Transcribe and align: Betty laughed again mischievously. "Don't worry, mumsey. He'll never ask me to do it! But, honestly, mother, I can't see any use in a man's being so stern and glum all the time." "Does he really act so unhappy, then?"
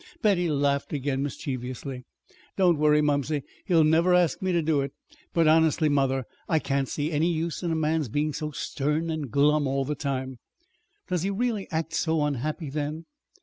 Betty 0.23 0.49
laughed 0.49 0.93
again 0.93 1.21
mischievously. 1.21 2.05
"Don't 2.57 2.79
worry, 2.79 3.03
mumsey. 3.03 3.43
He'll 3.65 3.83
never 3.83 4.15
ask 4.15 4.41
me 4.41 4.51
to 4.51 4.63
do 4.63 4.81
it! 4.81 4.93
But, 5.31 5.47
honestly, 5.47 5.89
mother, 5.89 6.25
I 6.49 6.57
can't 6.57 6.89
see 6.89 7.11
any 7.11 7.31
use 7.31 7.61
in 7.61 7.71
a 7.71 7.75
man's 7.75 8.09
being 8.09 8.33
so 8.33 8.49
stern 8.49 9.11
and 9.11 9.29
glum 9.29 9.67
all 9.67 9.85
the 9.85 9.93
time." 9.93 10.39
"Does 11.07 11.21
he 11.21 11.29
really 11.29 11.67
act 11.69 11.93
so 11.93 12.23
unhappy, 12.25 12.71
then?" 12.71 13.05